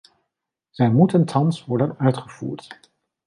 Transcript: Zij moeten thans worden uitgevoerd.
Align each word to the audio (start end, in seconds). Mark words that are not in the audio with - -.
Zij 0.69 0.91
moeten 0.91 1.25
thans 1.25 1.65
worden 1.65 1.95
uitgevoerd. 1.97 2.79